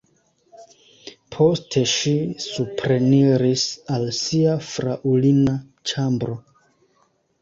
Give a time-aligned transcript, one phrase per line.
[1.33, 2.13] Poste ŝi
[2.45, 3.67] supreniris
[3.97, 5.55] al sia fraŭlina
[5.93, 6.41] ĉambro.